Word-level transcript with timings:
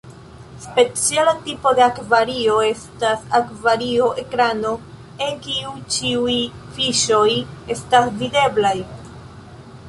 Speciala 0.67 1.33
tipo 1.47 1.73
de 1.79 1.83
akvario 1.87 2.55
estas 2.67 3.27
akvario-ekrano 3.41 4.71
en 5.27 5.37
kiu 5.45 5.75
ĉiuj 5.97 6.39
fiŝoj 6.79 7.29
estas 7.77 8.11
videblaj. 8.25 8.75